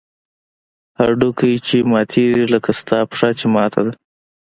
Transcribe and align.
هډوکى 0.99 1.51
چې 1.67 1.77
ماتېږي 1.91 2.43
لکه 2.53 2.71
ستا 2.79 2.99
پښه 3.09 3.29
چې 3.39 3.45
ماته 3.55 3.81
ده. 3.85 3.93